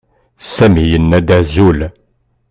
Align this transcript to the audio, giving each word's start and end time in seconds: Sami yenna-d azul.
Sami 0.53 0.83
yenna-d 0.91 1.29
azul. 1.39 1.79